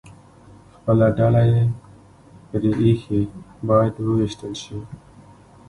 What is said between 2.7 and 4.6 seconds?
ایښې، باید ووېشتل